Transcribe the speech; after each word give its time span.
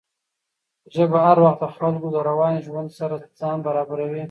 ژبه 0.95 1.17
هر 1.27 1.37
وخت 1.43 1.59
د 1.61 1.65
خلکو 1.75 2.07
له 2.15 2.19
روان 2.29 2.53
ژوند 2.65 2.89
سره 2.99 3.15
ځان 3.39 3.57
برابروي. 3.65 4.19